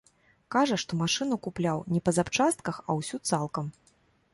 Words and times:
Кажа, 0.55 0.77
што 0.83 0.99
машыну 1.01 1.39
купляў 1.49 1.85
не 1.93 2.03
па 2.09 2.17
запчастках, 2.21 2.75
а 2.87 2.91
ўсю 3.03 3.25
цалкам. 3.31 3.75